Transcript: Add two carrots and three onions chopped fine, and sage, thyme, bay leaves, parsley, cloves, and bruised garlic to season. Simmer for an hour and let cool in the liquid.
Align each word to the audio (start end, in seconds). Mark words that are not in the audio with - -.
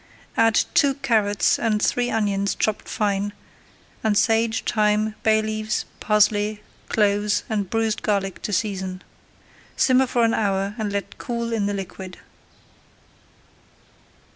Add 0.35 0.63
two 0.73 0.95
carrots 0.95 1.59
and 1.59 1.79
three 1.79 2.09
onions 2.09 2.55
chopped 2.55 2.87
fine, 2.89 3.33
and 4.03 4.17
sage, 4.17 4.63
thyme, 4.63 5.13
bay 5.21 5.43
leaves, 5.43 5.85
parsley, 5.99 6.63
cloves, 6.89 7.43
and 7.51 7.69
bruised 7.69 8.01
garlic 8.01 8.41
to 8.41 8.51
season. 8.51 9.03
Simmer 9.77 10.07
for 10.07 10.23
an 10.23 10.33
hour 10.33 10.73
and 10.79 10.91
let 10.91 11.19
cool 11.19 11.53
in 11.53 11.67
the 11.67 11.73
liquid. 11.75 12.17